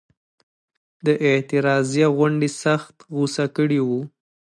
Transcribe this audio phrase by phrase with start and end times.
[1.05, 4.01] د اعتراضیه غونډې سخت غوسه کړي وو.